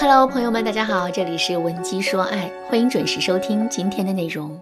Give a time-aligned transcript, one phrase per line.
[0.00, 4.60] Hello，朋友们，大家好，这里是文姬说爱，欢迎准时收听今天的内容。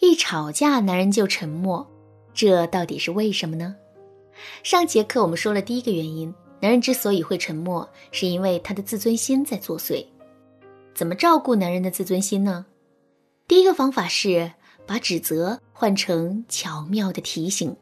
[0.00, 1.86] 一吵架，男人就沉默，
[2.34, 3.76] 这到底是为什么呢？
[4.62, 10.04] 上节课我们说了第一个原因，男人之所以会沉默，是因为他的自尊心在作祟。
[10.94, 12.66] 怎么照顾男人的自尊心呢？
[13.46, 14.52] 第一个方法是
[14.86, 17.76] 把指责换成巧妙的提醒。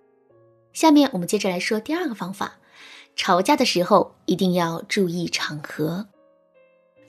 [0.72, 2.54] 下面我们接着来说第二个方法，
[3.14, 6.06] 吵架的时候一定要注意场合。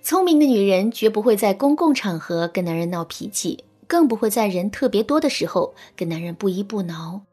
[0.05, 7.23] 聪明的女人绝不会在公共场合跟男人闹脾气，更不会在人特别多的时候跟男人不依不挠，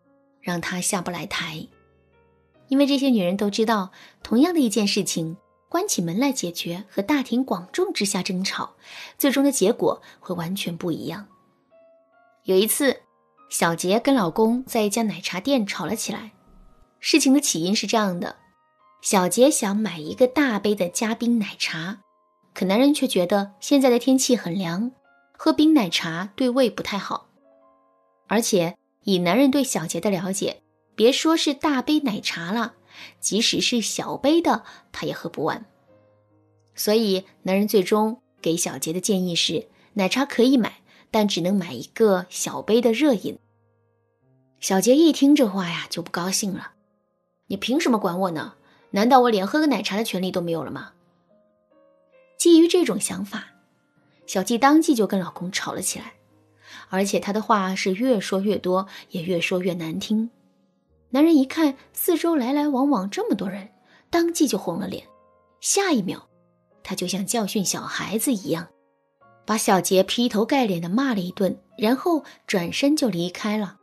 [0.40, 1.68] 让他下不来台。
[2.68, 5.36] 因为这些女人都知道，同样的一件事情，
[5.68, 8.72] 关起门来解决和大庭广众之下争吵，
[9.18, 11.26] 最终的结果会完全不一样。
[12.44, 13.00] 有一次，
[13.50, 16.32] 小杰跟老公在一家奶茶店吵了起来。
[17.00, 18.36] 事情的起因是这样的：
[19.02, 21.98] 小杰想买一个大杯的加冰奶茶。
[22.54, 24.92] 可男人却觉得现在的天气很凉，
[25.32, 27.28] 喝冰奶茶对胃不太好。
[28.28, 30.62] 而且以男人对小杰的了解，
[30.94, 32.74] 别说是大杯奶茶了，
[33.20, 35.64] 即使是小杯的，他也喝不完。
[36.74, 43.38] 所以男人最终给小杰的建议是：奶茶可以买，但只能买一个小杯的热饮。
[44.60, 46.72] 小杰一听这话呀，就不高兴了
[47.48, 48.54] ：“你凭什么管我呢？
[48.92, 50.92] 难道我连喝个奶茶的权利都没有了吗？”
[52.42, 53.44] 基于这种想法，
[54.26, 56.14] 小季当即就跟老公吵了起来，
[56.88, 60.28] 而且他的话是越说越多，也越说越难听。
[61.10, 63.68] 男人一看四周来来往往这么多人，
[64.10, 65.06] 当即就红了脸。
[65.60, 66.18] 下一秒，
[66.82, 68.70] 他就像教训小孩子一样，
[69.46, 73.76] 把小杰劈头盖脸的骂了一顿，然后转身就离开了。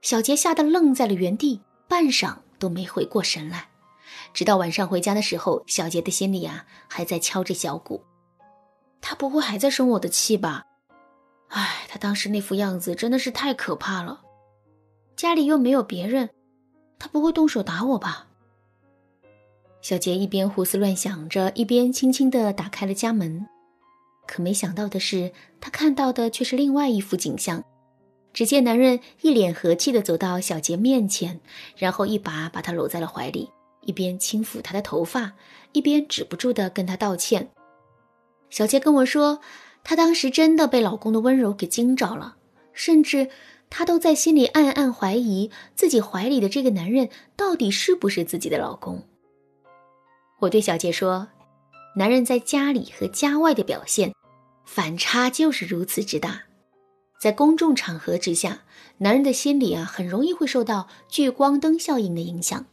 [0.00, 3.68] 小杰吓得愣在了原地，半晌都没回过神来。
[4.34, 8.02] 直到晚上回家的时候，小杰的心里啊还在敲着小鼓，
[9.00, 10.66] 他不会还在生我的气吧？
[11.48, 14.20] 唉，他当时那副样子真的是太可怕了。
[15.14, 16.28] 家里又没有别人，
[16.98, 18.26] 他不会动手打我吧？
[19.80, 23.46] 小杰一边胡思乱想着，一边轻轻地打开了家门。
[24.26, 25.30] 可没想到的是，
[25.60, 27.62] 他看到的却是另外一幅景象。
[28.32, 31.40] 只见男人一脸和气地走到小杰面前，
[31.76, 33.48] 然后一把把他搂在了怀里。
[33.86, 35.32] 一边轻抚她的头发，
[35.72, 37.50] 一边止不住的跟她道歉。
[38.50, 39.40] 小杰跟我说，
[39.82, 42.36] 她当时真的被老公的温柔给惊着了，
[42.72, 43.28] 甚至
[43.68, 49.02] 她都在心里暗暗怀疑自己怀里的这个男人到底是不是自己的老公。
[50.40, 51.28] 我对小杰说，
[51.96, 54.12] 男人在家里和家外的表现
[54.64, 56.42] 反差就是如此之大，
[57.20, 58.62] 在公众场合之下，
[58.98, 62.66] 男人的心里啊很容易会受到聚光灯效应的影响。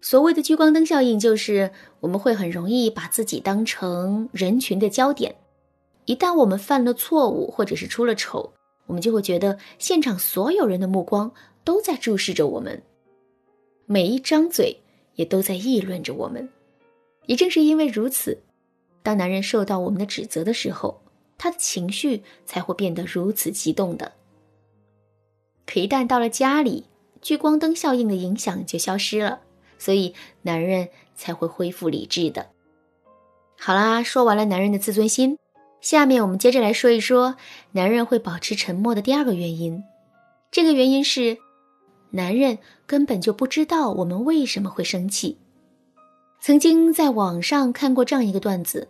[0.00, 5.34] 所谓的聚光灯效应，就是我们会很容易把自己当成人群的焦点。
[6.04, 8.52] 一旦我们犯了错误，或者是出了丑，
[8.86, 11.32] 我们就会觉得现场所有人的目光
[11.64, 12.80] 都在注视着我们，
[13.86, 14.78] 每一张嘴
[15.14, 16.48] 也都在议论着我们。
[17.24, 18.38] 也正是因为如此，
[19.02, 21.02] 当男人受到我们的指责的时候，
[21.36, 24.12] 他的情绪才会变得如此激动的。
[25.66, 26.84] 可一旦到了家里，
[27.20, 29.40] 聚光灯效应的影响就消失了。
[29.78, 32.46] 所以，男人才会恢复理智的。
[33.58, 35.38] 好啦，说完了男人的自尊心，
[35.80, 37.36] 下面我们接着来说一说
[37.72, 39.82] 男人会保持沉默的第二个原因。
[40.50, 41.38] 这个原因是，
[42.10, 45.38] 男人根本就不知道我们为什么会生气。
[46.40, 48.88] 曾经在网上看过这样一个段子：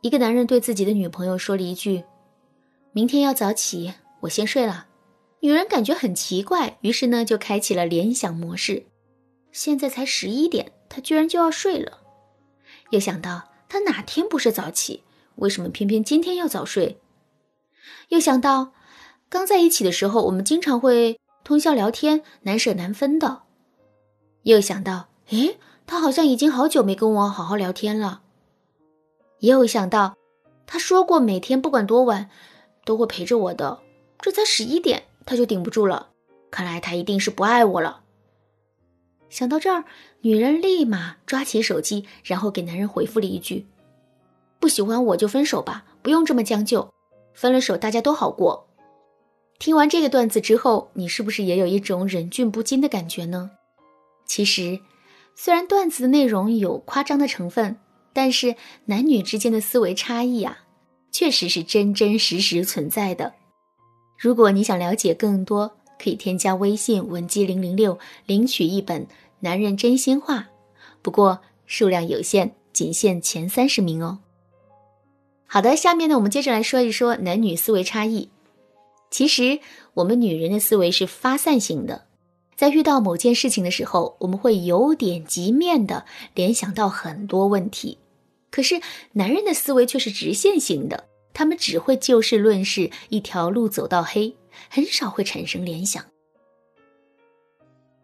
[0.00, 2.04] 一个男人对自己的女朋友说了一句
[2.92, 4.86] ：“明天要早起，我先睡了。”
[5.40, 8.86] 女人感觉很奇怪，于是呢就开启了联想模式。
[9.54, 12.00] 现在才十一点，他居然就要睡了。
[12.90, 15.04] 又想到他哪天不是早起，
[15.36, 17.00] 为什么偏偏今天要早睡？
[18.08, 18.72] 又想到
[19.28, 23.42] 刚在一起的时候，我们经常会通宵聊天，难舍难分的。
[24.42, 25.56] 又想到，诶，
[25.86, 28.22] 他好像已经好久没跟我好好聊天了。
[29.38, 30.16] 又想到，
[30.66, 32.28] 他说过每天不管多晚
[32.84, 33.78] 都会陪着我的，
[34.18, 36.08] 这才十一点他就顶不住了。
[36.50, 38.00] 看来他一定是不爱我了。
[39.30, 39.84] 想到这儿，
[40.20, 43.66] 女人立马抓起手机，然后给男人回复了一句
[44.60, 46.92] ：“不喜欢我就分手吧，不用这么将就，
[47.32, 48.68] 分了手大家都好过。”
[49.58, 53.52] 听完这个段子之后，你是不是也有一种忍俊不禁的感觉呢？
[54.26, 54.80] 其实，
[55.34, 57.76] 虽然段子的内容有夸张的成分，
[58.12, 58.56] 但是
[58.86, 60.58] 男女之间的思维差异啊，
[61.10, 63.34] 确实是真真实实存在的。
[64.18, 69.06] 如果你想了解更多，可以添加微信文姬零零六，领取一本。
[69.40, 70.48] 男人真心话，
[71.02, 74.20] 不过数量有限，仅限前三十名哦。
[75.46, 78.30] 好的，下面呢，我们接着来说一说男女思维差异。
[79.10, 79.60] 其实，
[79.94, 82.06] 我们女人的思维是发散型的，
[82.56, 87.98] 在遇到某件事情的时候，我们会由点及面的联想到很多问题。
[88.50, 88.80] 可是，
[89.12, 91.04] 男人的思维却是直线型的，
[91.34, 94.34] 他们只会就事论事，一条路走到黑，
[94.68, 96.04] 很少会产生联想。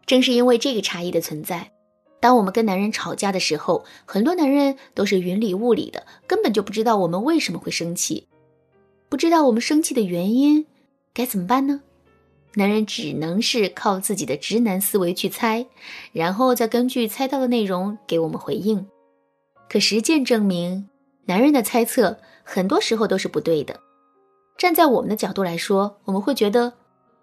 [0.06, 1.72] 正是因为这个差异的存在。
[2.18, 8.28] 当我们跟男人吵架的时候，很多男人都是云里雾里的，根本就不知道我们为什么会生气，
[9.08, 10.66] 不知道我们生气的原因，
[11.14, 11.80] 该怎么办呢？
[12.54, 15.66] 男人只能是靠自己的直男思维去猜，
[16.12, 18.86] 然后再根据猜到的内容给我们回应。
[19.68, 20.88] 可实践证明，
[21.26, 23.80] 男人的猜测很多时候都是不对的。
[24.60, 26.74] 站在我们的角度来说，我们会觉得，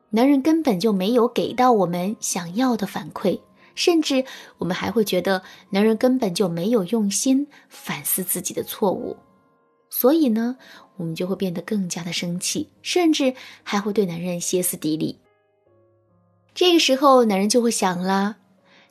[0.09, 3.39] 男人根本就没有给到我们想要的反馈。
[3.75, 4.25] 甚至
[4.57, 9.15] 我们还会觉得男人根本就没有用心反思自己的错误，
[9.87, 10.57] 所以呢，
[10.95, 13.31] 我们就会变得更加的生气，甚至
[13.61, 15.19] 还会对男人歇斯底里。
[16.55, 18.37] 这个时候，男人就会想了：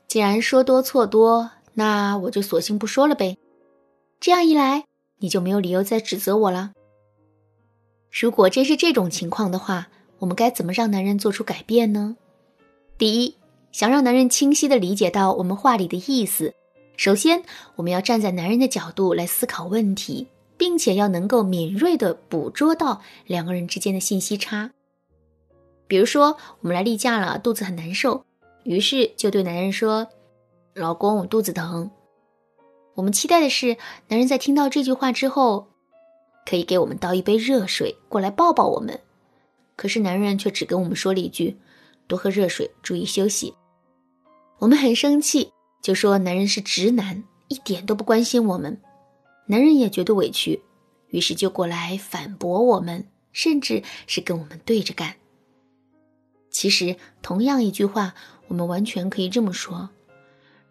[0.06, 3.36] 既然说多错多，那我就索性不说了呗。
[4.20, 4.84] 这样一来，
[5.18, 6.70] 你就没有理由再指责我了。
[8.10, 9.88] 如果真是这种情况的话，
[10.18, 12.16] 我们该怎么让男人做出改变呢？
[12.96, 13.36] 第一。
[13.72, 16.54] 想让男人清晰地理解到我们话里的意思，
[16.96, 17.42] 首先
[17.74, 24.70] 我们要站在男人的角度来思考问题，并且要能够敏锐地捕捉到两个人之间的信息差。
[25.86, 28.24] 比如说，我们来例假了，肚子很难受，
[28.64, 30.08] 于是就对男人说
[30.72, 31.90] ：“老公，我肚子疼。”
[32.96, 33.76] 我们期待的是，
[34.08, 35.68] 男人在听到这句话之后，
[36.46, 38.98] 可以给我们倒一杯热水过来抱抱我们。
[39.76, 41.58] 可是男人却只跟我们说了一句
[42.08, 43.52] ：“多喝热水，注意休息。”
[44.60, 45.52] 我们很生气，
[45.82, 48.80] 就说男人是直男，一点都不关心我们。
[49.48, 50.62] 男人也觉得委屈，
[51.08, 55.16] 于是就过来反驳我们，甚至是跟我们对着干。
[56.50, 58.14] 其实，同样一句话，
[58.48, 59.90] 我们完全可以这么说：“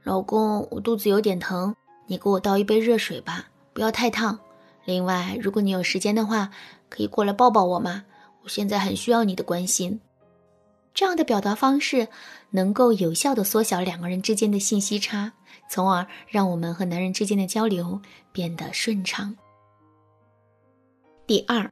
[0.03, 1.75] 老公，我肚子有点疼，
[2.07, 4.39] 你给我倒一杯热水吧，不要太烫。
[4.85, 6.51] 另外，如果你有时间的话，
[6.89, 8.05] 可以过来抱抱我吗？
[8.43, 9.99] 我现在很需要你的关心。”
[10.93, 12.07] 这样的表达方式
[12.51, 15.33] 能够有效的缩小两个人之间的信息差，
[15.69, 17.99] 从而让我们和男人之间的交流
[18.31, 19.35] 变得顺畅。
[21.27, 21.69] 第二，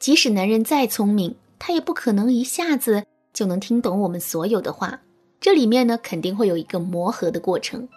[0.00, 5.00] 即使男人再聪明，他也不可能一下子就能听懂我们所有的话，
[5.38, 7.88] 这里面呢肯定会有一个磨合的过程。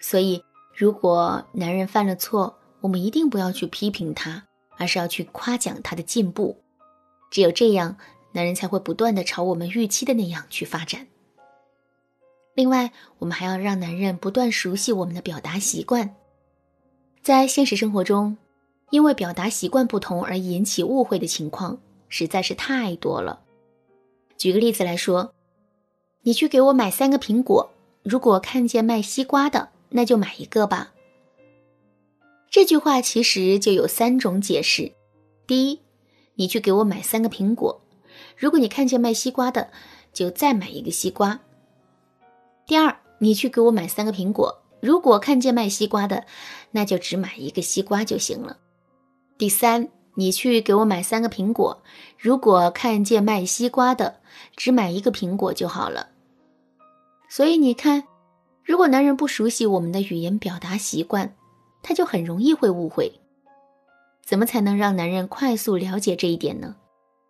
[0.00, 0.42] 所以，
[0.74, 4.44] 如果男人犯了错，我们一定不要去批评他，
[4.76, 6.58] 而是要去夸奖他的进步，
[7.30, 7.96] 只有这样。
[8.34, 11.06] 男人才会不断的朝我们预期的那样去发展。
[12.54, 16.16] 另外，我们还要让男人不断熟悉我们的表达习惯。
[17.22, 18.38] 在现实生活中，
[18.88, 23.40] 因为表达习惯不同而引起误会的情况实在是太多了。
[24.38, 25.34] 举个例子来说，
[26.22, 27.70] 你去给我买三个苹果，
[28.02, 30.91] 如果看见卖西瓜的，那就买一个吧。
[32.52, 34.92] 这句话其实就有三种解释：
[35.46, 35.80] 第一，
[36.34, 37.80] 你去给我买三个苹果。
[38.36, 39.70] 如果你看见卖西瓜的，
[40.12, 41.40] 就再买一个西瓜。
[42.66, 44.62] 第二，你去给我买三个苹果。
[44.80, 46.26] 如果看见卖西瓜的，
[46.72, 48.58] 那就只买一个西瓜就行了。
[49.38, 51.82] 第三，你去给我买三个苹果。
[52.18, 54.20] 如果看见卖西瓜的，
[54.56, 56.10] 只买一个苹果就好了。
[57.30, 58.04] 所以你看，
[58.62, 61.34] 如果男人不熟悉我们的语言表达习惯，
[61.82, 63.12] 他就很容易会误会。
[64.24, 66.76] 怎么才能让男人快速了解这一点呢？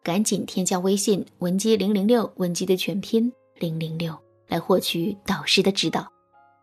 [0.03, 4.17] 赶紧添加微信文姬零零六，文姬的全拼零零六，
[4.49, 6.07] 来获取导师的指导。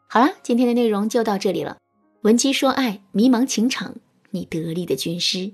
[0.07, 1.77] 好啦，今天的内容就到这里了。
[2.21, 3.95] 文姬说爱，迷茫情场，
[4.29, 5.53] 你得力的军师。